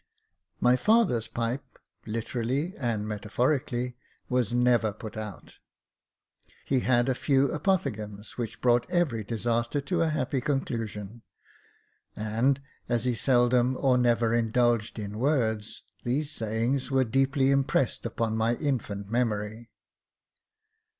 My 0.59 0.75
father's 0.77 1.27
pipe, 1.27 1.77
literally 2.07 2.75
and 2.75 3.07
metaphorically, 3.07 3.97
was 4.29 4.51
never 4.51 4.91
put 4.93 5.15
out. 5.15 5.57
He 6.65 6.79
had 6.79 7.07
a 7.07 7.13
few 7.13 7.49
apophthegms 7.49 8.31
which 8.35 8.61
brought 8.61 8.89
every 8.89 9.23
disaster 9.23 9.79
to 9.81 10.01
a 10.01 10.09
happy 10.09 10.41
conclusion; 10.41 11.21
and, 12.15 12.59
as 12.89 13.05
he 13.05 13.13
seldom 13.13 13.77
or 13.77 13.95
never 13.95 14.33
indulged 14.33 14.97
in 14.97 15.19
words, 15.19 15.83
these 16.03 16.31
sayings 16.31 16.89
were 16.89 17.03
deeply 17.03 17.51
impressed 17.51 18.03
upon 18.03 18.35
my 18.35 18.55
infant 18.55 19.07
memory. 19.11 19.69